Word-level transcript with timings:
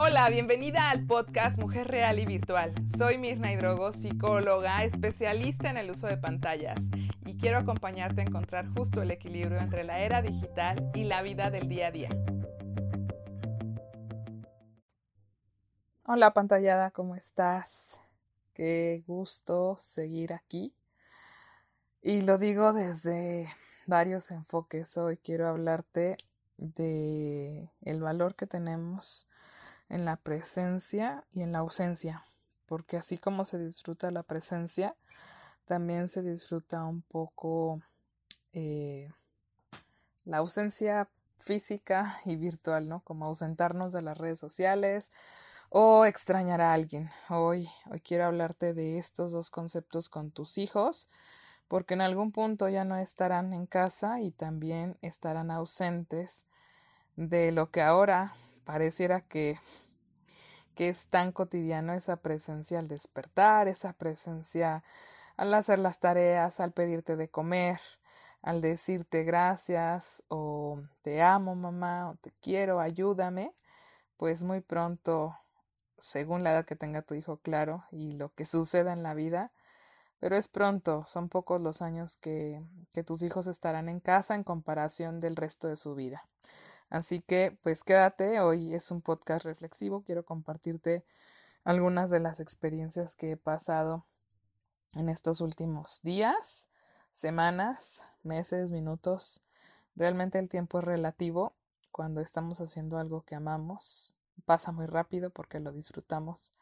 Hola, 0.00 0.30
bienvenida 0.30 0.90
al 0.90 1.04
podcast 1.06 1.58
Mujer 1.58 1.88
Real 1.88 2.20
y 2.20 2.24
Virtual. 2.24 2.72
Soy 2.96 3.18
Mirna 3.18 3.52
Hidrogo, 3.52 3.90
psicóloga, 3.90 4.84
especialista 4.84 5.70
en 5.70 5.76
el 5.76 5.90
uso 5.90 6.06
de 6.06 6.16
pantallas 6.16 6.78
y 7.26 7.36
quiero 7.36 7.58
acompañarte 7.58 8.20
a 8.20 8.24
encontrar 8.24 8.68
justo 8.76 9.02
el 9.02 9.10
equilibrio 9.10 9.58
entre 9.58 9.82
la 9.82 9.98
era 9.98 10.22
digital 10.22 10.92
y 10.94 11.02
la 11.02 11.22
vida 11.22 11.50
del 11.50 11.68
día 11.68 11.88
a 11.88 11.90
día. 11.90 12.10
Hola 16.04 16.32
pantallada, 16.32 16.92
¿cómo 16.92 17.16
estás? 17.16 18.00
Qué 18.54 19.02
gusto 19.04 19.78
seguir 19.80 20.32
aquí. 20.32 20.72
Y 22.00 22.20
lo 22.20 22.38
digo 22.38 22.72
desde 22.72 23.48
varios 23.86 24.30
enfoques. 24.30 24.96
Hoy 24.96 25.16
quiero 25.16 25.48
hablarte 25.48 26.18
de 26.56 27.68
el 27.82 28.00
valor 28.00 28.36
que 28.36 28.46
tenemos 28.46 29.26
en 29.88 30.04
la 30.04 30.16
presencia 30.16 31.24
y 31.30 31.42
en 31.42 31.52
la 31.52 31.58
ausencia, 31.58 32.24
porque 32.66 32.96
así 32.96 33.18
como 33.18 33.44
se 33.44 33.58
disfruta 33.58 34.10
la 34.10 34.22
presencia, 34.22 34.96
también 35.64 36.08
se 36.08 36.22
disfruta 36.22 36.84
un 36.84 37.02
poco 37.02 37.80
eh, 38.52 39.10
la 40.24 40.38
ausencia 40.38 41.08
física 41.38 42.20
y 42.24 42.36
virtual, 42.36 42.88
¿no? 42.88 43.00
Como 43.00 43.26
ausentarnos 43.26 43.92
de 43.92 44.02
las 44.02 44.18
redes 44.18 44.38
sociales 44.38 45.12
o 45.70 46.04
extrañar 46.04 46.60
a 46.60 46.72
alguien. 46.72 47.10
Hoy, 47.28 47.68
hoy 47.90 48.00
quiero 48.00 48.24
hablarte 48.24 48.74
de 48.74 48.98
estos 48.98 49.32
dos 49.32 49.50
conceptos 49.50 50.08
con 50.08 50.30
tus 50.30 50.58
hijos, 50.58 51.08
porque 51.68 51.94
en 51.94 52.00
algún 52.00 52.32
punto 52.32 52.68
ya 52.68 52.84
no 52.84 52.96
estarán 52.96 53.52
en 53.52 53.66
casa 53.66 54.20
y 54.20 54.30
también 54.30 54.96
estarán 55.02 55.50
ausentes 55.50 56.46
de 57.16 57.52
lo 57.52 57.70
que 57.70 57.82
ahora 57.82 58.34
pareciera 58.68 59.22
que, 59.22 59.58
que 60.74 60.90
es 60.90 61.08
tan 61.08 61.32
cotidiano 61.32 61.94
esa 61.94 62.16
presencia 62.16 62.78
al 62.78 62.86
despertar, 62.86 63.66
esa 63.66 63.94
presencia 63.94 64.84
al 65.38 65.54
hacer 65.54 65.78
las 65.78 66.00
tareas, 66.00 66.60
al 66.60 66.72
pedirte 66.72 67.16
de 67.16 67.30
comer, 67.30 67.80
al 68.42 68.60
decirte 68.60 69.24
gracias 69.24 70.22
o 70.28 70.82
te 71.00 71.22
amo 71.22 71.54
mamá 71.54 72.10
o 72.10 72.16
te 72.16 72.30
quiero, 72.42 72.78
ayúdame, 72.78 73.54
pues 74.18 74.44
muy 74.44 74.60
pronto, 74.60 75.34
según 75.96 76.44
la 76.44 76.50
edad 76.50 76.66
que 76.66 76.76
tenga 76.76 77.00
tu 77.00 77.14
hijo, 77.14 77.38
claro, 77.38 77.86
y 77.90 78.10
lo 78.10 78.34
que 78.34 78.44
suceda 78.44 78.92
en 78.92 79.02
la 79.02 79.14
vida, 79.14 79.50
pero 80.20 80.36
es 80.36 80.46
pronto, 80.46 81.06
son 81.06 81.30
pocos 81.30 81.58
los 81.58 81.80
años 81.80 82.18
que, 82.18 82.62
que 82.92 83.02
tus 83.02 83.22
hijos 83.22 83.46
estarán 83.46 83.88
en 83.88 84.00
casa 84.00 84.34
en 84.34 84.44
comparación 84.44 85.20
del 85.20 85.36
resto 85.36 85.68
de 85.68 85.76
su 85.76 85.94
vida. 85.94 86.28
Así 86.90 87.20
que, 87.20 87.56
pues 87.62 87.84
quédate, 87.84 88.40
hoy 88.40 88.74
es 88.74 88.90
un 88.90 89.02
podcast 89.02 89.44
reflexivo, 89.44 90.02
quiero 90.02 90.24
compartirte 90.24 91.04
algunas 91.64 92.10
de 92.10 92.20
las 92.20 92.40
experiencias 92.40 93.14
que 93.14 93.32
he 93.32 93.36
pasado 93.36 94.06
en 94.94 95.10
estos 95.10 95.42
últimos 95.42 96.00
días, 96.02 96.68
semanas, 97.12 98.06
meses, 98.22 98.72
minutos. 98.72 99.42
Realmente 99.96 100.38
el 100.38 100.48
tiempo 100.48 100.78
es 100.78 100.84
relativo 100.84 101.52
cuando 101.92 102.22
estamos 102.22 102.60
haciendo 102.62 102.98
algo 102.98 103.22
que 103.22 103.34
amamos. 103.34 104.14
Pasa 104.46 104.72
muy 104.72 104.86
rápido 104.86 105.28
porque 105.28 105.60
lo 105.60 105.72
disfrutamos 105.72 106.52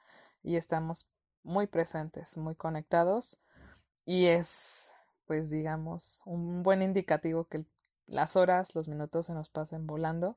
y 0.42 0.56
estamos 0.56 1.06
muy 1.44 1.68
presentes, 1.68 2.36
muy 2.36 2.56
conectados 2.56 3.38
y 4.04 4.26
es, 4.26 4.94
pues 5.26 5.50
digamos, 5.50 6.22
un 6.24 6.64
buen 6.64 6.82
indicativo 6.82 7.44
que 7.44 7.58
el 7.58 7.66
las 8.06 8.36
horas, 8.36 8.74
los 8.74 8.88
minutos 8.88 9.26
se 9.26 9.34
nos 9.34 9.48
pasen 9.48 9.86
volando 9.86 10.36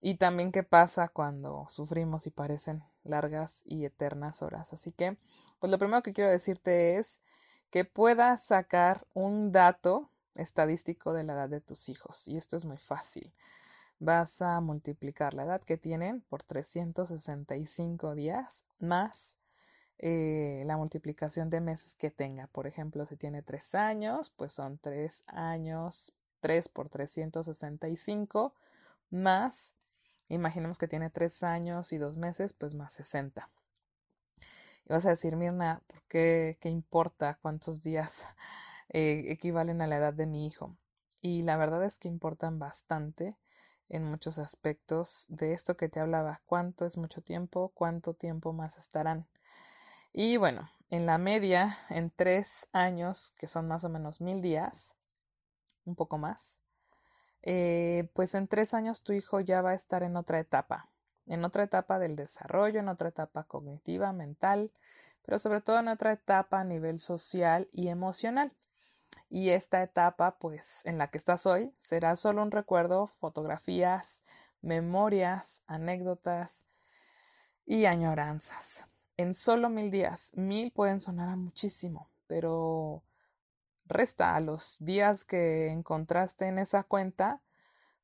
y 0.00 0.14
también 0.14 0.52
qué 0.52 0.62
pasa 0.62 1.08
cuando 1.08 1.66
sufrimos 1.68 2.26
y 2.26 2.30
parecen 2.30 2.82
largas 3.04 3.62
y 3.66 3.84
eternas 3.84 4.42
horas. 4.42 4.72
Así 4.72 4.92
que, 4.92 5.16
pues 5.58 5.70
lo 5.70 5.78
primero 5.78 6.02
que 6.02 6.12
quiero 6.12 6.30
decirte 6.30 6.96
es 6.96 7.20
que 7.70 7.84
puedas 7.84 8.42
sacar 8.42 9.06
un 9.14 9.52
dato 9.52 10.10
estadístico 10.34 11.12
de 11.12 11.24
la 11.24 11.34
edad 11.34 11.48
de 11.48 11.60
tus 11.60 11.88
hijos 11.88 12.26
y 12.26 12.36
esto 12.36 12.56
es 12.56 12.64
muy 12.64 12.78
fácil. 12.78 13.32
Vas 13.98 14.40
a 14.40 14.60
multiplicar 14.60 15.34
la 15.34 15.44
edad 15.44 15.60
que 15.60 15.76
tienen 15.76 16.22
por 16.22 16.42
365 16.42 18.14
días 18.14 18.64
más 18.78 19.36
eh, 19.98 20.62
la 20.64 20.78
multiplicación 20.78 21.50
de 21.50 21.60
meses 21.60 21.94
que 21.94 22.10
tenga. 22.10 22.46
Por 22.46 22.66
ejemplo, 22.66 23.04
si 23.04 23.16
tiene 23.16 23.42
3 23.42 23.74
años, 23.74 24.30
pues 24.30 24.54
son 24.54 24.78
3 24.78 25.24
años 25.26 26.14
3 26.40 26.68
por 26.68 26.88
365 26.88 28.54
más, 29.10 29.74
imaginemos 30.28 30.78
que 30.78 30.88
tiene 30.88 31.10
3 31.10 31.42
años 31.42 31.92
y 31.92 31.98
2 31.98 32.18
meses, 32.18 32.54
pues 32.54 32.74
más 32.74 32.92
60. 32.92 33.48
Y 34.86 34.92
vas 34.92 35.06
a 35.06 35.10
decir, 35.10 35.36
Mirna, 35.36 35.82
¿por 35.86 36.02
qué, 36.02 36.58
qué 36.60 36.68
importa 36.68 37.38
cuántos 37.42 37.82
días 37.82 38.26
eh, 38.88 39.26
equivalen 39.28 39.82
a 39.82 39.86
la 39.86 39.96
edad 39.96 40.14
de 40.14 40.26
mi 40.26 40.46
hijo? 40.46 40.76
Y 41.20 41.42
la 41.42 41.56
verdad 41.56 41.84
es 41.84 41.98
que 41.98 42.08
importan 42.08 42.58
bastante 42.58 43.36
en 43.88 44.04
muchos 44.04 44.38
aspectos 44.38 45.26
de 45.28 45.52
esto 45.52 45.76
que 45.76 45.88
te 45.88 46.00
hablaba, 46.00 46.40
cuánto 46.46 46.86
es 46.86 46.96
mucho 46.96 47.20
tiempo, 47.20 47.72
cuánto 47.74 48.14
tiempo 48.14 48.52
más 48.52 48.78
estarán. 48.78 49.26
Y 50.12 50.36
bueno, 50.38 50.70
en 50.90 51.06
la 51.06 51.18
media, 51.18 51.76
en 51.90 52.10
tres 52.10 52.68
años, 52.72 53.32
que 53.38 53.48
son 53.48 53.68
más 53.68 53.84
o 53.84 53.88
menos 53.88 54.20
mil 54.20 54.40
días, 54.40 54.96
un 55.90 55.96
poco 55.96 56.18
más, 56.18 56.60
eh, 57.42 58.08
pues 58.14 58.34
en 58.34 58.48
tres 58.48 58.74
años 58.74 59.02
tu 59.02 59.12
hijo 59.12 59.40
ya 59.40 59.62
va 59.62 59.70
a 59.70 59.74
estar 59.74 60.02
en 60.02 60.16
otra 60.16 60.40
etapa, 60.40 60.90
en 61.26 61.44
otra 61.44 61.64
etapa 61.64 61.98
del 61.98 62.16
desarrollo, 62.16 62.80
en 62.80 62.88
otra 62.88 63.08
etapa 63.08 63.44
cognitiva, 63.44 64.12
mental, 64.12 64.72
pero 65.24 65.38
sobre 65.38 65.60
todo 65.60 65.78
en 65.78 65.88
otra 65.88 66.12
etapa 66.12 66.60
a 66.60 66.64
nivel 66.64 66.98
social 66.98 67.68
y 67.72 67.88
emocional. 67.88 68.52
Y 69.28 69.50
esta 69.50 69.82
etapa, 69.82 70.38
pues, 70.38 70.84
en 70.86 70.98
la 70.98 71.08
que 71.08 71.18
estás 71.18 71.46
hoy, 71.46 71.72
será 71.76 72.16
solo 72.16 72.42
un 72.42 72.50
recuerdo, 72.50 73.06
fotografías, 73.06 74.24
memorias, 74.60 75.62
anécdotas 75.66 76.66
y 77.64 77.84
añoranzas. 77.84 78.86
En 79.16 79.34
solo 79.34 79.68
mil 79.68 79.90
días, 79.90 80.32
mil 80.34 80.72
pueden 80.72 81.00
sonar 81.00 81.28
a 81.28 81.36
muchísimo, 81.36 82.10
pero 82.26 83.04
resta 83.90 84.34
a 84.34 84.40
los 84.40 84.76
días 84.80 85.24
que 85.24 85.68
encontraste 85.68 86.46
en 86.46 86.58
esa 86.58 86.84
cuenta, 86.84 87.42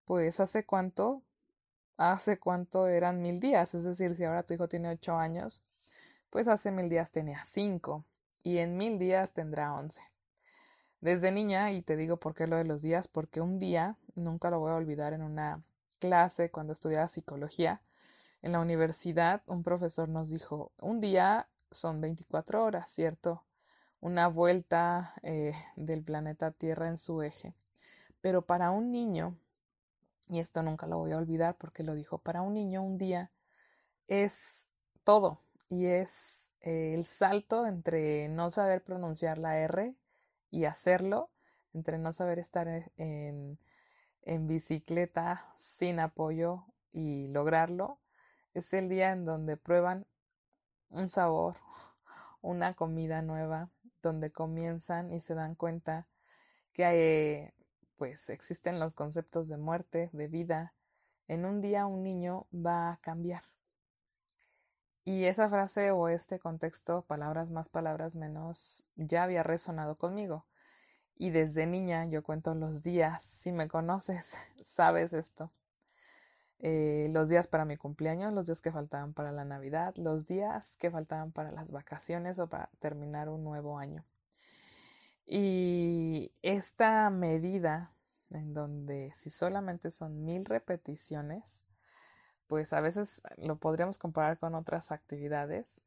pues 0.04 0.40
hace 0.40 0.66
cuánto, 0.66 1.22
hace 1.96 2.38
cuánto 2.38 2.88
eran 2.88 3.22
mil 3.22 3.40
días, 3.40 3.74
es 3.74 3.84
decir, 3.84 4.14
si 4.14 4.24
ahora 4.24 4.42
tu 4.42 4.54
hijo 4.54 4.68
tiene 4.68 4.90
ocho 4.90 5.16
años, 5.16 5.62
pues 6.30 6.48
hace 6.48 6.70
mil 6.70 6.88
días 6.88 7.10
tenía 7.10 7.42
cinco 7.44 8.04
y 8.42 8.58
en 8.58 8.76
mil 8.76 8.98
días 8.98 9.32
tendrá 9.32 9.72
once. 9.72 10.02
Desde 11.00 11.30
niña, 11.30 11.72
y 11.72 11.82
te 11.82 11.96
digo 11.96 12.18
por 12.18 12.34
qué 12.34 12.46
lo 12.46 12.56
de 12.56 12.64
los 12.64 12.82
días, 12.82 13.06
porque 13.08 13.40
un 13.40 13.58
día, 13.58 13.96
nunca 14.14 14.50
lo 14.50 14.58
voy 14.58 14.72
a 14.72 14.76
olvidar, 14.76 15.12
en 15.12 15.22
una 15.22 15.62
clase 15.98 16.50
cuando 16.50 16.72
estudiaba 16.72 17.08
psicología, 17.08 17.80
en 18.42 18.52
la 18.52 18.60
universidad, 18.60 19.42
un 19.46 19.62
profesor 19.62 20.08
nos 20.08 20.30
dijo, 20.30 20.72
un 20.78 21.00
día 21.00 21.48
son 21.70 22.00
24 22.00 22.64
horas, 22.64 22.88
¿cierto? 22.88 23.45
Una 24.00 24.28
vuelta 24.28 25.14
eh, 25.22 25.54
del 25.76 26.02
planeta 26.02 26.50
Tierra 26.50 26.88
en 26.88 26.98
su 26.98 27.22
eje. 27.22 27.54
Pero 28.20 28.46
para 28.46 28.70
un 28.70 28.90
niño, 28.90 29.38
y 30.28 30.40
esto 30.40 30.62
nunca 30.62 30.86
lo 30.86 30.98
voy 30.98 31.12
a 31.12 31.18
olvidar 31.18 31.56
porque 31.56 31.82
lo 31.82 31.94
dijo, 31.94 32.18
para 32.18 32.42
un 32.42 32.54
niño 32.54 32.82
un 32.82 32.98
día 32.98 33.30
es 34.08 34.68
todo 35.04 35.40
y 35.68 35.86
es 35.86 36.52
eh, 36.60 36.92
el 36.94 37.04
salto 37.04 37.66
entre 37.66 38.28
no 38.28 38.50
saber 38.50 38.82
pronunciar 38.82 39.38
la 39.38 39.58
R 39.58 39.94
y 40.50 40.64
hacerlo, 40.64 41.30
entre 41.74 41.98
no 41.98 42.12
saber 42.12 42.38
estar 42.38 42.68
e, 42.68 42.90
en, 42.96 43.58
en 44.22 44.46
bicicleta 44.46 45.52
sin 45.54 46.00
apoyo 46.00 46.64
y 46.92 47.28
lograrlo, 47.28 48.00
es 48.54 48.72
el 48.72 48.88
día 48.88 49.12
en 49.12 49.24
donde 49.24 49.56
prueban 49.56 50.06
un 50.88 51.08
sabor, 51.08 51.56
una 52.40 52.74
comida 52.74 53.22
nueva, 53.22 53.70
donde 54.06 54.30
comienzan 54.30 55.12
y 55.12 55.20
se 55.20 55.34
dan 55.34 55.54
cuenta 55.54 56.06
que 56.72 57.52
pues 57.96 58.30
existen 58.30 58.78
los 58.78 58.94
conceptos 58.94 59.48
de 59.48 59.56
muerte, 59.56 60.10
de 60.12 60.28
vida. 60.28 60.74
En 61.28 61.44
un 61.44 61.60
día 61.60 61.86
un 61.86 62.02
niño 62.02 62.46
va 62.54 62.92
a 62.92 62.96
cambiar. 62.98 63.42
Y 65.04 65.24
esa 65.24 65.48
frase 65.48 65.90
o 65.90 66.08
este 66.08 66.38
contexto, 66.38 67.02
palabras 67.02 67.50
más, 67.50 67.68
palabras 67.68 68.16
menos, 68.16 68.86
ya 68.96 69.22
había 69.22 69.42
resonado 69.42 69.96
conmigo. 69.96 70.46
Y 71.16 71.30
desde 71.30 71.66
niña 71.66 72.04
yo 72.04 72.22
cuento 72.22 72.54
los 72.54 72.82
días, 72.82 73.22
si 73.22 73.52
me 73.52 73.68
conoces, 73.68 74.36
sabes 74.62 75.12
esto. 75.12 75.50
Eh, 76.58 77.08
los 77.12 77.28
días 77.28 77.48
para 77.48 77.64
mi 77.64 77.76
cumpleaños, 77.76 78.32
los 78.32 78.46
días 78.46 78.62
que 78.62 78.72
faltaban 78.72 79.12
para 79.12 79.30
la 79.30 79.44
Navidad, 79.44 79.94
los 79.96 80.26
días 80.26 80.76
que 80.78 80.90
faltaban 80.90 81.32
para 81.32 81.52
las 81.52 81.70
vacaciones 81.70 82.38
o 82.38 82.48
para 82.48 82.70
terminar 82.78 83.28
un 83.28 83.44
nuevo 83.44 83.78
año. 83.78 84.04
Y 85.26 86.32
esta 86.42 87.10
medida, 87.10 87.92
en 88.30 88.54
donde 88.54 89.10
si 89.14 89.30
solamente 89.30 89.90
son 89.90 90.24
mil 90.24 90.44
repeticiones, 90.44 91.64
pues 92.46 92.72
a 92.72 92.80
veces 92.80 93.22
lo 93.36 93.56
podríamos 93.56 93.98
comparar 93.98 94.38
con 94.38 94.54
otras 94.54 94.92
actividades, 94.92 95.82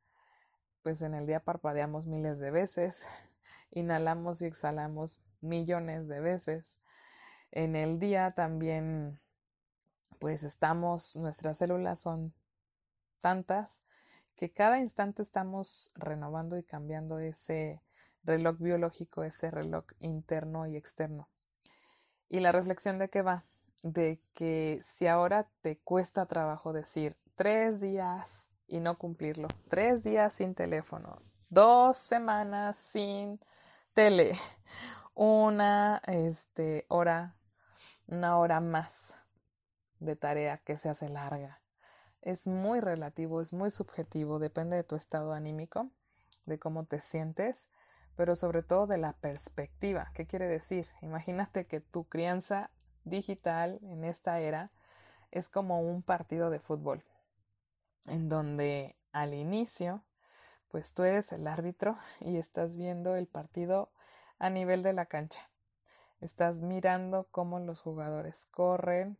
pues 0.83 1.01
en 1.01 1.13
el 1.13 1.25
día 1.25 1.39
parpadeamos 1.39 2.06
miles 2.06 2.39
de 2.39 2.51
veces, 2.51 3.07
inhalamos 3.71 4.42
y 4.42 4.45
exhalamos 4.45 5.21
millones 5.42 6.07
de 6.07 6.19
veces. 6.19 6.80
En 7.51 7.75
el 7.75 7.98
día 7.98 8.31
también, 8.31 9.19
pues 10.19 10.44
estamos, 10.44 11.16
nuestras 11.16 11.57
células 11.57 12.00
son 12.00 12.33
tantas 13.19 13.83
que 14.36 14.51
cada 14.51 14.80
instante 14.80 15.21
estamos 15.21 15.92
renovando 15.95 16.57
y 16.57 16.63
cambiando 16.63 17.19
ese 17.19 17.81
reloj 18.24 18.57
biológico, 18.60 19.24
ese 19.24 19.51
reloj 19.51 19.86
interno 20.00 20.68
y 20.68 20.77
externo. 20.77 21.30
Y 22.30 22.39
la 22.39 22.51
reflexión 22.51 22.98
de 22.98 23.10
qué 23.10 23.21
va? 23.21 23.45
De 23.81 24.21
que 24.33 24.80
si 24.83 25.07
ahora 25.07 25.50
te 25.62 25.77
cuesta 25.80 26.25
trabajo 26.25 26.74
decir 26.74 27.18
tres 27.36 27.81
días 27.81 28.50
y 28.68 28.80
no 28.80 28.98
cumplirlo, 28.98 29.48
tres 29.69 30.04
días 30.04 30.33
sin 30.33 30.54
teléfono, 30.54 31.21
dos 31.50 31.98
semanas 31.98 32.77
sin 32.77 33.39
tele, 33.94 34.33
una 35.16 36.01
este, 36.07 36.86
hora, 36.89 37.36
una 38.07 38.38
hora 38.38 38.62
más 38.62 39.19
de 40.00 40.16
tarea 40.16 40.57
que 40.57 40.78
se 40.78 40.90
hace 40.90 41.10
larga. 41.10 41.62
Es 42.22 42.48
muy 42.48 42.80
relativo, 42.80 43.42
es 43.42 43.54
muy 43.54 43.72
subjetivo, 43.72 44.40
depende 44.40 44.75
de 44.75 44.84
tu 44.84 44.96
estado 44.96 45.34
anímico, 45.34 45.90
de 46.46 46.60
cómo 46.60 46.86
te 46.86 47.00
sientes 47.00 47.69
pero 48.19 48.36
sobre 48.36 48.63
todo 48.63 48.86
de 48.86 48.98
la 48.98 49.13
perspectiva. 49.13 50.12
¿Qué 50.13 50.28
quiere 50.28 50.46
decir? 50.46 50.90
Imagínate 51.01 51.68
que 51.68 51.80
tu 51.80 52.04
crianza 52.04 52.69
digital 53.06 53.80
en 53.81 54.04
esta 54.04 54.42
era 54.42 54.72
es 55.31 55.48
como 55.48 55.80
un 55.80 56.04
partido 56.04 56.50
de 56.50 56.60
fútbol, 56.60 57.02
en 58.07 58.28
donde 58.28 58.98
al 59.13 59.34
inicio, 59.34 60.04
pues 60.68 60.94
tú 60.94 61.04
eres 61.04 61.31
el 61.31 61.48
árbitro 61.48 61.95
y 62.19 62.36
estás 62.36 62.75
viendo 62.75 63.16
el 63.16 63.25
partido 63.25 63.90
a 64.38 64.50
nivel 64.50 64.84
de 64.84 64.92
la 64.92 65.06
cancha. 65.06 65.50
Estás 66.19 66.60
mirando 66.60 67.30
cómo 67.31 67.62
los 67.62 67.80
jugadores 67.80 68.48
corren, 68.48 69.18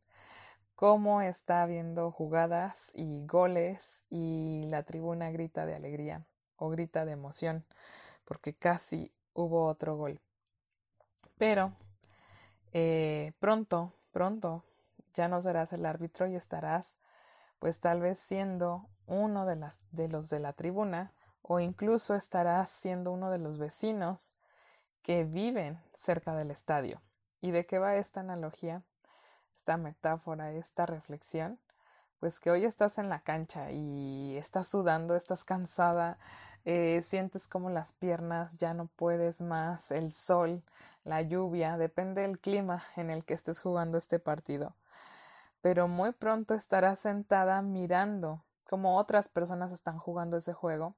cómo 0.80 1.22
está 1.22 1.62
habiendo 1.62 2.10
jugadas 2.10 2.94
y 2.96 3.26
goles 3.26 4.06
y 4.10 4.64
la 4.70 4.84
tribuna 4.84 5.30
grita 5.30 5.66
de 5.66 5.76
alegría 5.76 6.26
o 6.56 6.70
grita 6.70 7.04
de 7.04 7.12
emoción 7.12 7.66
porque 8.24 8.56
casi 8.56 9.12
hubo 9.34 9.66
otro 9.66 9.98
gol. 9.98 10.22
Pero 11.38 11.74
eh, 12.72 13.34
pronto, 13.40 13.92
pronto 14.14 14.64
ya 15.14 15.28
no 15.28 15.42
serás 15.42 15.74
el 15.74 15.86
árbitro 15.86 16.28
y 16.28 16.38
estarás 16.38 17.02
pues 17.60 17.82
tal 17.82 18.00
vez 18.00 18.18
siendo 18.18 18.88
uno 19.06 19.46
de, 19.46 19.58
los 20.08 20.30
de 20.30 20.40
la 20.40 20.54
tribuna 20.54 21.12
o 21.42 21.60
incluso 21.60 22.16
estarás 22.16 22.70
siendo 22.70 23.12
uno 23.12 23.32
de 23.32 23.40
los 23.40 23.58
vecinos 23.58 24.32
que 25.02 25.26
viven 25.26 25.78
cerca 25.94 26.34
del 26.36 26.52
estadio. 26.52 27.02
¿Y 27.42 27.52
de 27.52 27.66
qué 27.66 27.80
va 27.80 27.98
esta 27.98 28.22
analogía, 28.22 28.82
esta 29.56 29.78
metáfora, 29.78 30.52
esta 30.52 30.86
reflexión? 30.86 31.60
Pues 32.20 32.40
que 32.40 32.52
hoy 32.52 32.66
estás 32.66 32.98
en 32.98 33.08
la 33.08 33.20
cancha 33.20 33.72
y 33.72 34.36
estás 34.38 34.68
sudando, 34.68 35.16
estás 35.16 35.44
cansada, 35.46 36.18
eh, 36.66 37.02
sientes 37.02 37.48
como 37.48 37.70
las 37.70 37.94
piernas 37.94 38.58
ya 38.58 38.74
no 38.74 38.88
puedes 38.88 39.42
más, 39.42 39.92
el 39.92 40.12
sol, 40.12 40.62
la 41.06 41.22
lluvia, 41.22 41.78
depende 41.78 42.22
del 42.24 42.40
clima 42.40 42.84
en 42.98 43.10
el 43.10 43.24
que 43.24 43.34
estés 43.34 43.62
jugando 43.62 43.98
este 43.98 44.20
partido. 44.20 44.76
Pero 45.62 45.88
muy 45.88 46.12
pronto 46.12 46.54
estarás 46.54 47.00
sentada 47.00 47.62
mirando 47.62 48.44
cómo 48.70 48.98
otras 48.98 49.30
personas 49.30 49.72
están 49.72 49.98
jugando 49.98 50.38
ese 50.38 50.54
juego, 50.54 50.96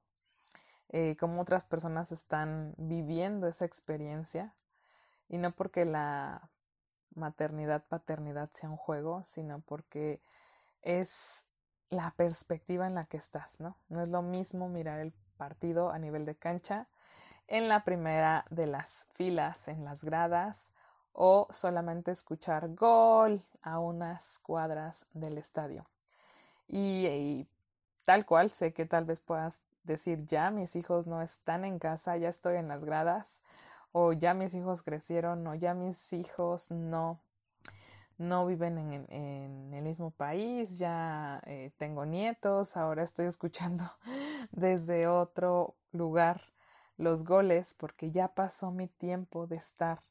eh, 0.88 1.16
cómo 1.18 1.40
otras 1.40 1.64
personas 1.64 2.12
están 2.12 2.74
viviendo 2.76 3.46
esa 3.46 3.64
experiencia, 3.64 4.54
y 5.28 5.38
no 5.38 5.52
porque 5.52 5.84
la 5.84 6.50
maternidad, 7.14 7.84
paternidad 7.88 8.50
sea 8.52 8.70
un 8.70 8.76
juego, 8.76 9.22
sino 9.24 9.60
porque 9.60 10.20
es 10.82 11.44
la 11.90 12.10
perspectiva 12.16 12.86
en 12.86 12.94
la 12.94 13.04
que 13.04 13.16
estás, 13.16 13.60
¿no? 13.60 13.76
No 13.88 14.02
es 14.02 14.08
lo 14.08 14.22
mismo 14.22 14.68
mirar 14.68 15.00
el 15.00 15.12
partido 15.36 15.90
a 15.90 15.98
nivel 15.98 16.24
de 16.24 16.34
cancha 16.34 16.86
en 17.48 17.68
la 17.68 17.84
primera 17.84 18.46
de 18.50 18.66
las 18.66 19.06
filas 19.12 19.68
en 19.68 19.84
las 19.84 20.04
gradas 20.04 20.72
o 21.12 21.46
solamente 21.50 22.10
escuchar 22.10 22.74
gol 22.74 23.42
a 23.62 23.78
unas 23.78 24.38
cuadras 24.38 25.06
del 25.12 25.36
estadio. 25.36 25.84
Y, 26.68 27.46
tal 28.04 28.24
cual 28.24 28.50
sé 28.50 28.72
que 28.72 28.86
tal 28.86 29.04
vez 29.04 29.20
puedas 29.20 29.60
decir 29.84 30.24
ya 30.24 30.50
mis 30.50 30.76
hijos 30.76 31.06
no 31.06 31.20
están 31.20 31.64
en 31.64 31.78
casa, 31.78 32.16
ya 32.16 32.28
estoy 32.28 32.56
en 32.56 32.68
las 32.68 32.84
gradas 32.84 33.42
o 33.92 34.12
ya 34.12 34.34
mis 34.34 34.54
hijos 34.54 34.82
crecieron 34.82 35.46
o 35.46 35.54
ya 35.54 35.74
mis 35.74 36.12
hijos 36.12 36.70
no 36.70 37.20
no 38.18 38.46
viven 38.46 38.78
en, 39.10 39.74
el 39.74 39.82
mismo 39.82 40.10
país, 40.10 40.78
ya 40.78 41.42
eh, 41.46 41.72
tengo 41.76 42.06
nietos, 42.06 42.76
ahora 42.76 43.02
estoy 43.02 43.26
escuchando 43.26 43.84
desde 44.52 45.06
otro 45.08 45.74
lugar 45.92 46.42
los 46.96 47.24
goles 47.24 47.74
porque 47.74 48.10
ya 48.10 48.28
pasó 48.28 48.70
mi 48.70 48.86
tiempo 48.86 49.46
de 49.46 49.56
estar 49.56 50.02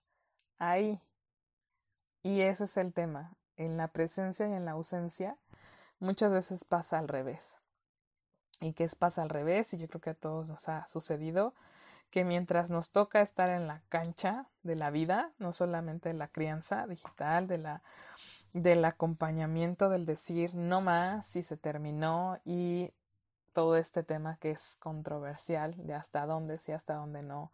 ahí. 0.60 1.02
Y 2.24 2.42
ese 2.42 2.66
es 2.66 2.78
el 2.78 2.94
tema. 2.94 3.36
En 3.56 3.78
la 3.78 3.88
presencia 3.88 4.48
y 4.48 4.54
en 4.54 4.66
la 4.66 4.72
ausencia 4.72 5.38
muchas 6.00 6.34
veces 6.34 6.66
pasa 6.66 7.00
al 7.00 7.08
revés. 7.08 7.58
¿Y 8.60 8.74
qué 8.74 8.88
pasa 8.98 9.22
al 9.24 9.30
revés? 9.30 9.74
Y 9.74 9.78
yo 9.78 9.88
creo 9.88 10.02
que 10.02 10.10
a 10.12 10.16
todos 10.16 10.50
nos 10.50 10.68
ha 10.70 10.86
sucedido 10.88 11.54
que 12.12 12.26
mientras 12.26 12.70
nos 12.70 12.92
toca 12.92 13.22
estar 13.22 13.50
en 13.50 13.68
la 13.68 13.82
cancha 13.90 14.46
de 14.64 14.76
la 14.76 14.92
vida, 14.92 15.32
no 15.40 15.54
solamente 15.54 16.10
de 16.10 16.16
la 16.16 16.28
crianza 16.28 16.86
digital, 16.86 17.48
de 17.48 17.58
la 17.58 17.82
del 18.54 18.84
acompañamiento, 18.84 19.90
del 19.90 20.06
decir 20.06 20.54
no 20.56 20.82
más, 20.82 21.26
si 21.26 21.42
se 21.42 21.56
terminó 21.56 22.38
y 22.44 22.94
todo 23.54 23.78
este 23.78 24.04
tema 24.04 24.38
que 24.38 24.52
es 24.52 24.76
controversial 24.76 25.74
de 25.78 25.94
hasta 25.94 26.26
dónde 26.26 26.60
sí, 26.60 26.74
hasta 26.74 26.96
dónde 26.96 27.24
no, 27.24 27.52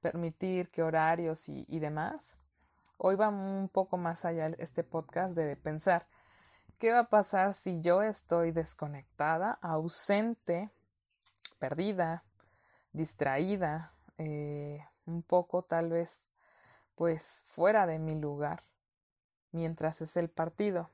permitir 0.00 0.70
qué 0.70 0.82
horarios 0.82 1.50
y, 1.50 1.66
y 1.68 1.78
demás. 1.78 2.38
Hoy 2.96 3.14
va 3.14 3.28
un 3.28 3.68
poco 3.68 3.98
más 3.98 4.24
allá 4.24 4.46
este 4.58 4.84
podcast 4.84 5.34
de 5.34 5.54
pensar 5.56 6.06
qué 6.78 6.92
va 6.92 7.00
a 7.00 7.08
pasar 7.10 7.52
si 7.52 7.80
yo 7.82 8.02
estoy 8.02 8.52
desconectada, 8.52 9.58
ausente, 9.60 10.70
perdida, 11.58 12.24
distraída, 12.92 13.92
eh, 14.18 14.84
un 15.06 15.22
poco 15.22 15.62
tal 15.62 15.90
vez 15.90 16.20
pues 16.94 17.44
fuera 17.46 17.86
de 17.86 17.98
mi 17.98 18.14
lugar 18.14 18.62
mientras 19.52 20.00
es 20.02 20.16
el 20.16 20.28
partido. 20.28 20.90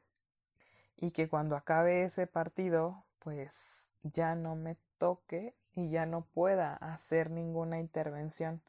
Y 0.96 1.10
que 1.10 1.28
cuando 1.28 1.56
acabe 1.56 2.04
ese 2.04 2.26
partido 2.26 3.04
pues 3.18 3.88
ya 4.02 4.34
no 4.34 4.54
me 4.54 4.76
toque 4.98 5.54
y 5.74 5.88
ya 5.90 6.06
no 6.06 6.22
pueda 6.22 6.74
hacer 6.74 7.30
ninguna 7.30 7.80
intervención 7.80 8.62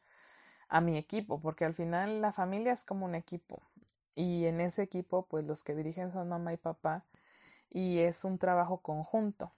a 0.68 0.80
mi 0.80 0.96
equipo 0.96 1.40
porque 1.40 1.64
al 1.64 1.74
final 1.74 2.20
la 2.20 2.32
familia 2.32 2.72
es 2.72 2.84
como 2.84 3.06
un 3.06 3.14
equipo 3.14 3.62
y 4.16 4.46
en 4.46 4.60
ese 4.60 4.82
equipo 4.82 5.26
pues 5.26 5.44
los 5.44 5.62
que 5.62 5.74
dirigen 5.74 6.10
son 6.10 6.28
mamá 6.28 6.52
y 6.52 6.56
papá 6.56 7.04
y 7.70 7.98
es 8.00 8.24
un 8.24 8.38
trabajo 8.38 8.78
conjunto 8.78 9.52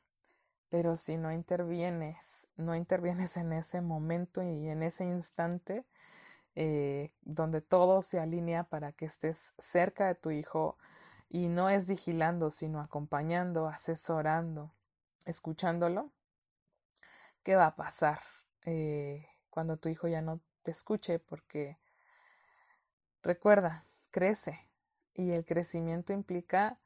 pero 0.69 0.97
si 0.97 1.17
no 1.17 1.33
intervienes, 1.33 2.49
no 2.57 2.75
intervienes 2.75 3.37
en 3.37 3.53
ese 3.53 3.81
momento 3.81 4.43
y 4.43 4.69
en 4.69 4.83
ese 4.83 5.05
instante 5.05 5.85
eh, 6.55 7.13
donde 7.23 7.61
todo 7.61 8.03
se 8.03 8.21
alinea 8.21 8.65
para 8.65 8.93
que 8.93 9.07
estés 9.07 9.55
cerca 9.59 10.09
de 10.09 10.15
tu 10.15 10.31
hijo 10.31 10.77
y 11.31 11.49
no 11.49 11.71
es 11.71 11.87
vigilando, 11.87 12.51
sino 12.51 12.81
acompañando, 12.81 13.69
asesorando, 13.69 14.75
escuchándolo, 15.25 16.11
¿qué 17.43 17.55
va 17.55 17.67
a 17.67 17.77
pasar 17.77 18.21
eh, 18.65 19.27
cuando 19.51 19.77
tu 19.77 19.89
hijo 19.89 20.09
ya 20.09 20.21
no 20.21 20.41
te 20.63 20.71
escuche? 20.71 21.19
Porque 21.19 21.79
recuerda, 23.23 23.85
crece 24.11 24.69
y 25.15 25.33
el 25.33 25.45
crecimiento 25.45 26.13
implica 26.13 26.79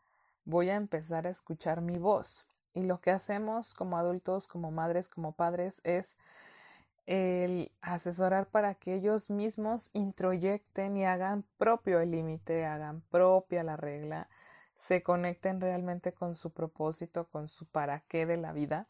voy 0.44 0.70
a 0.70 0.76
empezar 0.76 1.26
a 1.26 1.30
escuchar 1.30 1.80
mi 1.80 1.98
voz 1.98 2.46
y 2.74 2.82
lo 2.82 3.00
que 3.00 3.10
hacemos 3.10 3.74
como 3.74 3.98
adultos, 3.98 4.48
como 4.48 4.70
madres, 4.70 5.08
como 5.08 5.32
padres 5.32 5.80
es 5.84 6.18
el 7.06 7.72
asesorar 7.80 8.46
para 8.46 8.74
que 8.74 8.94
ellos 8.94 9.28
mismos 9.30 9.90
introyecten 9.92 10.96
y 10.96 11.04
hagan 11.04 11.44
propio 11.58 12.00
el 12.00 12.12
límite, 12.12 12.64
hagan 12.64 13.02
propia 13.10 13.64
la 13.64 13.76
regla, 13.76 14.28
se 14.74 15.02
conecten 15.02 15.60
realmente 15.60 16.12
con 16.12 16.36
su 16.36 16.50
propósito, 16.50 17.28
con 17.28 17.48
su 17.48 17.66
para 17.66 18.00
qué 18.00 18.26
de 18.26 18.36
la 18.36 18.52
vida 18.52 18.88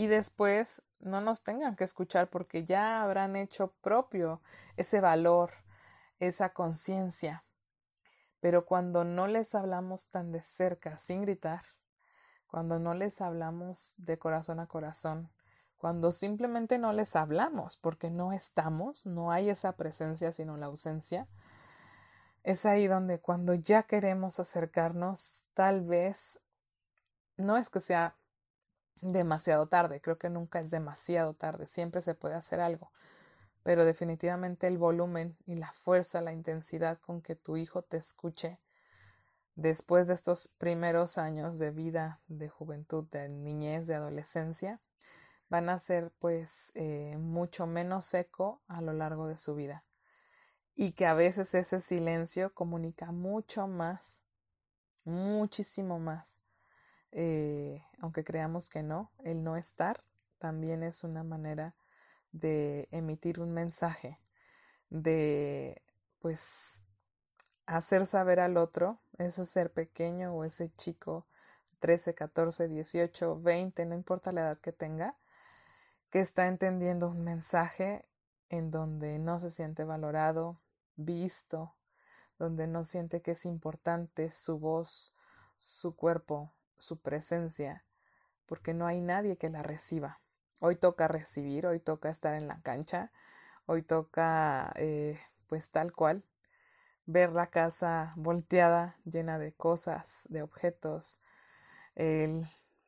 y 0.00 0.06
después 0.06 0.82
no 0.98 1.20
nos 1.20 1.42
tengan 1.42 1.76
que 1.76 1.84
escuchar 1.84 2.30
porque 2.30 2.64
ya 2.64 3.02
habrán 3.02 3.36
hecho 3.36 3.74
propio 3.82 4.40
ese 4.78 4.98
valor, 5.02 5.50
esa 6.20 6.54
conciencia. 6.54 7.44
Pero 8.40 8.64
cuando 8.64 9.04
no 9.04 9.26
les 9.26 9.54
hablamos 9.54 10.08
tan 10.08 10.30
de 10.30 10.40
cerca, 10.40 10.96
sin 10.96 11.20
gritar, 11.20 11.64
cuando 12.50 12.80
no 12.80 12.94
les 12.94 13.20
hablamos 13.20 13.94
de 13.96 14.18
corazón 14.18 14.58
a 14.58 14.66
corazón, 14.66 15.30
cuando 15.76 16.10
simplemente 16.10 16.78
no 16.78 16.92
les 16.92 17.14
hablamos 17.14 17.76
porque 17.76 18.10
no 18.10 18.32
estamos, 18.32 19.06
no 19.06 19.30
hay 19.30 19.50
esa 19.50 19.76
presencia 19.76 20.32
sino 20.32 20.56
la 20.56 20.66
ausencia, 20.66 21.28
es 22.42 22.66
ahí 22.66 22.86
donde 22.86 23.20
cuando 23.20 23.54
ya 23.54 23.84
queremos 23.84 24.40
acercarnos, 24.40 25.44
tal 25.54 25.82
vez 25.82 26.40
no 27.36 27.56
es 27.56 27.70
que 27.70 27.80
sea 27.80 28.16
demasiado 29.00 29.68
tarde, 29.68 30.00
creo 30.00 30.18
que 30.18 30.28
nunca 30.28 30.58
es 30.58 30.70
demasiado 30.70 31.34
tarde, 31.34 31.66
siempre 31.66 32.02
se 32.02 32.14
puede 32.14 32.34
hacer 32.34 32.60
algo, 32.60 32.90
pero 33.62 33.84
definitivamente 33.84 34.66
el 34.66 34.76
volumen 34.76 35.36
y 35.46 35.54
la 35.54 35.72
fuerza, 35.72 36.20
la 36.20 36.32
intensidad 36.32 36.98
con 36.98 37.22
que 37.22 37.36
tu 37.36 37.56
hijo 37.56 37.82
te 37.82 37.96
escuche 37.96 38.58
después 39.54 40.06
de 40.06 40.14
estos 40.14 40.48
primeros 40.58 41.18
años 41.18 41.58
de 41.58 41.70
vida, 41.70 42.20
de 42.28 42.48
juventud, 42.48 43.04
de 43.10 43.28
niñez, 43.28 43.86
de 43.86 43.94
adolescencia, 43.94 44.80
van 45.48 45.68
a 45.68 45.78
ser 45.78 46.12
pues 46.18 46.72
eh, 46.74 47.16
mucho 47.18 47.66
menos 47.66 48.12
eco 48.14 48.62
a 48.68 48.80
lo 48.80 48.92
largo 48.92 49.26
de 49.26 49.36
su 49.36 49.54
vida 49.54 49.84
y 50.74 50.92
que 50.92 51.04
a 51.04 51.14
veces 51.14 51.54
ese 51.54 51.80
silencio 51.80 52.54
comunica 52.54 53.12
mucho 53.12 53.66
más, 53.66 54.22
muchísimo 55.04 55.98
más. 55.98 56.40
Eh, 57.12 57.82
aunque 57.98 58.24
creamos 58.24 58.70
que 58.70 58.82
no, 58.82 59.12
el 59.24 59.42
no 59.42 59.56
estar 59.56 60.02
también 60.38 60.82
es 60.82 61.04
una 61.04 61.22
manera 61.22 61.74
de 62.32 62.88
emitir 62.92 63.40
un 63.40 63.52
mensaje, 63.52 64.20
de 64.88 65.82
pues 66.20 66.84
hacer 67.70 68.04
saber 68.06 68.40
al 68.40 68.56
otro, 68.56 68.98
ese 69.18 69.46
ser 69.46 69.72
pequeño 69.72 70.34
o 70.34 70.44
ese 70.44 70.70
chico 70.72 71.26
13, 71.78 72.14
14, 72.14 72.68
18, 72.68 73.40
20, 73.40 73.86
no 73.86 73.94
importa 73.94 74.32
la 74.32 74.42
edad 74.42 74.56
que 74.56 74.72
tenga, 74.72 75.14
que 76.10 76.18
está 76.18 76.48
entendiendo 76.48 77.08
un 77.08 77.22
mensaje 77.22 78.04
en 78.48 78.72
donde 78.72 79.20
no 79.20 79.38
se 79.38 79.50
siente 79.50 79.84
valorado, 79.84 80.60
visto, 80.96 81.74
donde 82.38 82.66
no 82.66 82.84
siente 82.84 83.22
que 83.22 83.32
es 83.32 83.46
importante 83.46 84.30
su 84.30 84.58
voz, 84.58 85.14
su 85.56 85.94
cuerpo, 85.94 86.52
su 86.78 86.98
presencia, 86.98 87.84
porque 88.46 88.74
no 88.74 88.86
hay 88.86 89.00
nadie 89.00 89.36
que 89.36 89.48
la 89.48 89.62
reciba. 89.62 90.20
Hoy 90.58 90.74
toca 90.74 91.06
recibir, 91.06 91.66
hoy 91.66 91.78
toca 91.78 92.08
estar 92.08 92.34
en 92.34 92.48
la 92.48 92.60
cancha, 92.62 93.12
hoy 93.66 93.82
toca, 93.82 94.72
eh, 94.74 95.20
pues 95.46 95.70
tal 95.70 95.92
cual, 95.92 96.24
ver 97.10 97.32
la 97.32 97.48
casa 97.48 98.12
volteada, 98.16 98.96
llena 99.04 99.38
de 99.38 99.52
cosas, 99.52 100.26
de 100.28 100.42
objetos, 100.42 101.20
el 101.96 102.44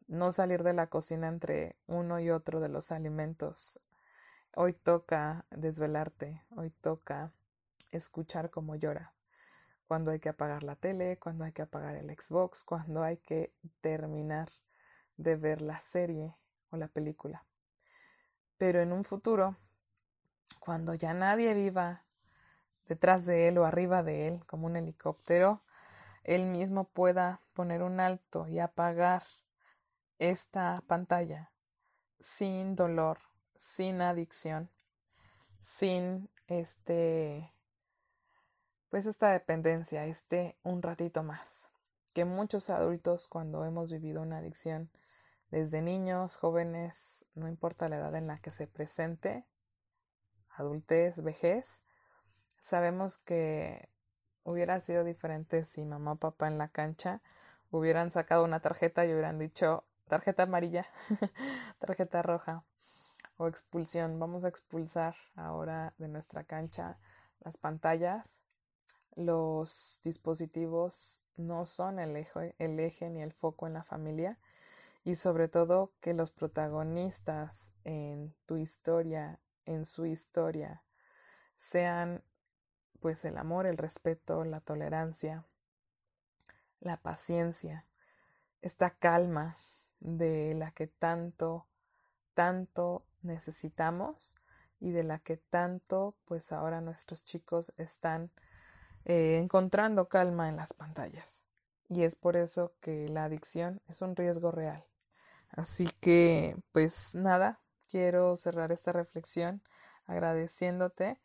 no 0.06 0.30
salir 0.30 0.62
de 0.62 0.72
la 0.72 0.86
cocina 0.86 1.26
entre 1.26 1.76
uno 1.86 2.20
y 2.20 2.30
otro 2.30 2.60
de 2.60 2.68
los 2.68 2.92
alimentos. 2.92 3.80
Hoy 4.54 4.74
toca 4.74 5.44
desvelarte, 5.50 6.44
hoy 6.50 6.70
toca 6.70 7.32
escuchar 7.90 8.50
cómo 8.50 8.76
llora, 8.76 9.12
cuando 9.88 10.12
hay 10.12 10.20
que 10.20 10.28
apagar 10.28 10.62
la 10.62 10.76
tele, 10.76 11.18
cuando 11.18 11.44
hay 11.44 11.52
que 11.52 11.62
apagar 11.62 11.96
el 11.96 12.08
Xbox, 12.16 12.62
cuando 12.62 13.02
hay 13.02 13.16
que 13.16 13.52
terminar 13.80 14.50
de 15.16 15.34
ver 15.34 15.62
la 15.62 15.80
serie 15.80 16.36
o 16.70 16.76
la 16.76 16.86
película. 16.86 17.44
Pero 18.56 18.80
en 18.80 18.92
un 18.92 19.02
futuro, 19.02 19.56
cuando 20.60 20.94
ya 20.94 21.12
nadie 21.12 21.54
viva 21.54 22.04
detrás 22.88 23.26
de 23.26 23.48
él 23.48 23.58
o 23.58 23.64
arriba 23.64 24.02
de 24.02 24.28
él 24.28 24.44
como 24.46 24.66
un 24.66 24.76
helicóptero, 24.76 25.60
él 26.24 26.46
mismo 26.46 26.84
pueda 26.84 27.40
poner 27.54 27.82
un 27.82 28.00
alto 28.00 28.46
y 28.48 28.58
apagar 28.58 29.22
esta 30.18 30.82
pantalla 30.86 31.50
sin 32.20 32.76
dolor, 32.76 33.18
sin 33.56 34.00
adicción, 34.00 34.70
sin 35.58 36.30
este 36.46 37.52
pues 38.92 39.06
esta 39.06 39.30
dependencia 39.32 40.04
esté 40.04 40.58
un 40.62 40.82
ratito 40.82 41.22
más. 41.22 41.70
Que 42.14 42.26
muchos 42.26 42.68
adultos 42.68 43.26
cuando 43.26 43.64
hemos 43.64 43.90
vivido 43.90 44.20
una 44.20 44.36
adicción 44.36 44.90
desde 45.50 45.80
niños, 45.80 46.36
jóvenes, 46.36 47.24
no 47.34 47.48
importa 47.48 47.88
la 47.88 47.96
edad 47.96 48.14
en 48.14 48.26
la 48.26 48.36
que 48.36 48.50
se 48.50 48.66
presente, 48.66 49.46
adultez, 50.50 51.22
vejez, 51.22 51.84
sabemos 52.62 53.18
que 53.18 53.90
hubiera 54.44 54.80
sido 54.80 55.04
diferente 55.04 55.64
si 55.64 55.84
mamá 55.84 56.12
o 56.12 56.16
papá 56.16 56.46
en 56.46 56.56
la 56.56 56.68
cancha 56.68 57.20
hubieran 57.70 58.10
sacado 58.10 58.44
una 58.44 58.60
tarjeta 58.60 59.04
y 59.04 59.12
hubieran 59.12 59.38
dicho 59.38 59.84
tarjeta 60.08 60.44
amarilla, 60.44 60.86
tarjeta 61.78 62.22
roja 62.22 62.64
o 63.36 63.48
expulsión. 63.48 64.18
Vamos 64.20 64.44
a 64.44 64.48
expulsar 64.48 65.16
ahora 65.34 65.92
de 65.98 66.08
nuestra 66.08 66.44
cancha 66.44 66.98
las 67.40 67.56
pantallas 67.56 68.40
los 69.14 70.00
dispositivos 70.02 71.22
no 71.36 71.64
son 71.64 71.98
el 71.98 72.16
eje, 72.16 72.54
el 72.58 72.78
eje 72.80 73.10
ni 73.10 73.20
el 73.20 73.32
foco 73.32 73.66
en 73.66 73.74
la 73.74 73.84
familia 73.84 74.38
y 75.04 75.16
sobre 75.16 75.48
todo 75.48 75.92
que 76.00 76.14
los 76.14 76.30
protagonistas 76.30 77.74
en 77.84 78.34
tu 78.46 78.56
historia, 78.56 79.40
en 79.66 79.84
su 79.84 80.06
historia, 80.06 80.82
sean 81.56 82.22
pues 83.02 83.24
el 83.24 83.36
amor, 83.36 83.66
el 83.66 83.76
respeto, 83.76 84.44
la 84.44 84.60
tolerancia, 84.60 85.44
la 86.80 86.96
paciencia, 86.96 87.84
esta 88.62 88.90
calma 88.90 89.56
de 89.98 90.54
la 90.54 90.70
que 90.70 90.86
tanto, 90.86 91.66
tanto 92.32 93.04
necesitamos 93.22 94.36
y 94.78 94.92
de 94.92 95.02
la 95.02 95.18
que 95.18 95.36
tanto 95.36 96.14
pues 96.24 96.52
ahora 96.52 96.80
nuestros 96.80 97.24
chicos 97.24 97.72
están 97.76 98.30
eh, 99.04 99.38
encontrando 99.42 100.08
calma 100.08 100.48
en 100.48 100.56
las 100.56 100.72
pantallas. 100.72 101.44
Y 101.88 102.04
es 102.04 102.14
por 102.14 102.36
eso 102.36 102.72
que 102.80 103.08
la 103.08 103.24
adicción 103.24 103.82
es 103.88 104.00
un 104.00 104.14
riesgo 104.14 104.52
real. 104.52 104.84
Así 105.50 105.88
que, 106.00 106.56
pues 106.70 107.14
nada, 107.14 107.60
quiero 107.88 108.36
cerrar 108.36 108.70
esta 108.70 108.92
reflexión 108.92 109.60
agradeciéndote 110.06 111.20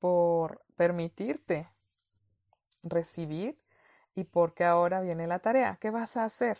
por 0.00 0.64
permitirte 0.76 1.68
recibir 2.82 3.62
y 4.14 4.24
porque 4.24 4.64
ahora 4.64 5.00
viene 5.00 5.28
la 5.28 5.38
tarea. 5.38 5.78
¿Qué 5.80 5.90
vas 5.90 6.16
a 6.16 6.24
hacer? 6.24 6.58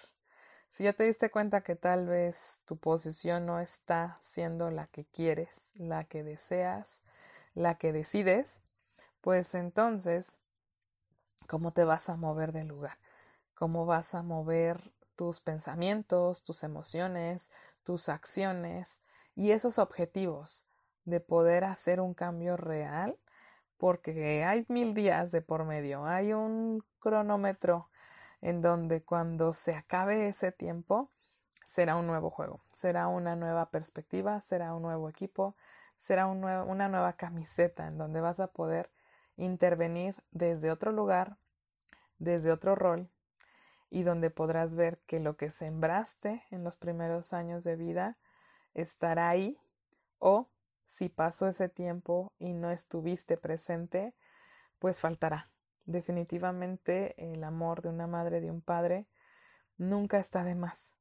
Si 0.68 0.84
ya 0.84 0.92
te 0.92 1.02
diste 1.02 1.30
cuenta 1.30 1.62
que 1.62 1.74
tal 1.74 2.06
vez 2.06 2.60
tu 2.64 2.76
posición 2.76 3.44
no 3.44 3.58
está 3.58 4.16
siendo 4.20 4.70
la 4.70 4.86
que 4.86 5.04
quieres, 5.04 5.72
la 5.74 6.04
que 6.04 6.22
deseas, 6.22 7.02
la 7.54 7.76
que 7.76 7.92
decides, 7.92 8.60
pues 9.20 9.54
entonces 9.56 10.38
cómo 11.48 11.72
te 11.72 11.84
vas 11.84 12.08
a 12.08 12.16
mover 12.16 12.52
del 12.52 12.68
lugar, 12.68 12.98
cómo 13.54 13.84
vas 13.84 14.14
a 14.14 14.22
mover 14.22 14.92
tus 15.16 15.40
pensamientos, 15.40 16.44
tus 16.44 16.62
emociones, 16.62 17.50
tus 17.82 18.08
acciones 18.08 19.02
y 19.34 19.50
esos 19.50 19.78
objetivos 19.78 20.66
de 21.04 21.20
poder 21.20 21.64
hacer 21.64 22.00
un 22.00 22.14
cambio 22.14 22.56
real, 22.56 23.18
porque 23.80 24.44
hay 24.44 24.66
mil 24.68 24.92
días 24.92 25.32
de 25.32 25.40
por 25.40 25.64
medio, 25.64 26.04
hay 26.04 26.34
un 26.34 26.84
cronómetro 26.98 27.88
en 28.42 28.60
donde 28.60 29.02
cuando 29.02 29.54
se 29.54 29.74
acabe 29.74 30.28
ese 30.28 30.52
tiempo 30.52 31.10
será 31.64 31.96
un 31.96 32.06
nuevo 32.06 32.28
juego, 32.28 32.60
será 32.70 33.08
una 33.08 33.36
nueva 33.36 33.70
perspectiva, 33.70 34.42
será 34.42 34.74
un 34.74 34.82
nuevo 34.82 35.08
equipo, 35.08 35.56
será 35.96 36.26
una 36.26 36.88
nueva 36.88 37.14
camiseta 37.14 37.88
en 37.88 37.96
donde 37.96 38.20
vas 38.20 38.38
a 38.38 38.48
poder 38.48 38.90
intervenir 39.36 40.14
desde 40.30 40.70
otro 40.70 40.92
lugar, 40.92 41.38
desde 42.18 42.52
otro 42.52 42.74
rol, 42.74 43.08
y 43.88 44.02
donde 44.02 44.28
podrás 44.28 44.76
ver 44.76 44.98
que 45.06 45.20
lo 45.20 45.38
que 45.38 45.48
sembraste 45.48 46.44
en 46.50 46.64
los 46.64 46.76
primeros 46.76 47.32
años 47.32 47.64
de 47.64 47.76
vida 47.76 48.18
estará 48.74 49.30
ahí, 49.30 49.58
o 50.18 50.50
si 50.90 51.08
pasó 51.08 51.46
ese 51.46 51.68
tiempo 51.68 52.32
y 52.40 52.52
no 52.52 52.72
estuviste 52.72 53.36
presente, 53.36 54.12
pues 54.80 54.98
faltará. 54.98 55.48
Definitivamente 55.84 57.14
el 57.30 57.44
amor 57.44 57.80
de 57.80 57.90
una 57.90 58.08
madre, 58.08 58.40
de 58.40 58.50
un 58.50 58.60
padre, 58.60 59.06
nunca 59.76 60.18
está 60.18 60.42
de 60.42 60.56
más. 60.56 60.96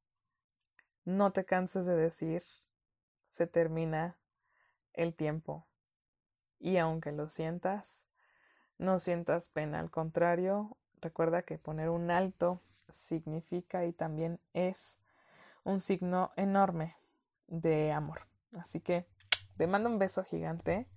No 1.06 1.32
te 1.32 1.44
canses 1.44 1.88
de 1.88 1.96
decir, 1.96 2.44
se 3.28 3.48
termina 3.48 4.20
el 4.94 5.16
tiempo. 5.16 5.66
Y 6.60 6.78
aunque 6.78 7.12
lo 7.12 7.28
sientas, 7.28 8.06
no 8.78 9.00
sientas 9.00 9.50
pena, 9.50 9.80
al 9.80 9.90
contrario, 9.90 10.78
recuerda 11.02 11.42
que 11.42 11.58
poner 11.58 11.90
un 11.90 12.12
alto 12.12 12.62
significa 12.90 13.88
y 13.88 13.94
también 13.94 14.40
es 14.54 15.00
un 15.64 15.80
signo 15.80 16.32
enorme 16.36 16.96
de 17.48 17.92
amor. 17.92 18.28
Así 18.56 18.82
que 18.82 19.08
te 19.60 19.68
mando 19.68 19.90
un 19.90 20.00
beso 20.00 20.24
gigante, 20.24 20.88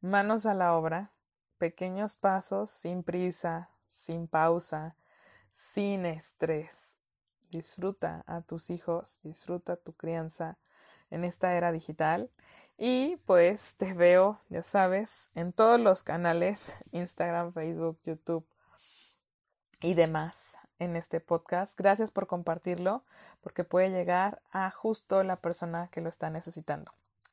manos 0.00 0.46
a 0.46 0.54
la 0.54 0.76
obra, 0.76 1.10
pequeños 1.58 2.14
pasos 2.14 2.70
sin 2.70 3.02
prisa, 3.02 3.70
sin 3.88 4.28
pausa, 4.28 4.94
sin 5.50 6.06
estrés. 6.06 6.96
disfruta 7.50 8.22
a 8.28 8.42
tus 8.42 8.70
hijos, 8.70 9.18
disfruta 9.24 9.74
tu 9.74 9.94
crianza 9.94 10.58
en 11.10 11.24
esta 11.24 11.56
era 11.56 11.72
digital. 11.72 12.30
Y 12.76 13.16
pues 13.26 13.74
te 13.76 13.94
veo, 13.94 14.38
ya 14.48 14.62
sabes, 14.62 15.32
en 15.34 15.52
todos 15.52 15.80
los 15.80 16.04
canales, 16.04 16.76
Instagram, 16.92 17.52
Facebook, 17.52 17.98
YouTube 18.04 18.46
y 19.80 19.94
demás 19.94 20.56
en 20.78 20.94
este 20.94 21.18
podcast. 21.18 21.76
Gracias 21.76 22.12
por 22.12 22.28
compartirlo 22.28 23.02
porque 23.40 23.64
puede 23.64 23.90
llegar 23.90 24.40
a 24.52 24.70
justo 24.70 25.24
la 25.24 25.40
persona 25.40 25.88
que 25.90 26.00
lo 26.00 26.08
está 26.08 26.30
necesitando. 26.30 26.92